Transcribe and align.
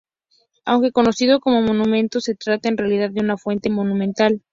Aunque 0.65 0.91
conocido 0.91 1.39
como 1.39 1.61
monumento, 1.61 2.21
se 2.21 2.33
trata 2.33 2.69
en 2.69 2.77
realidad 2.77 3.11
de 3.11 3.21
una 3.21 3.37
fuente 3.37 3.69
monumental. 3.69 4.41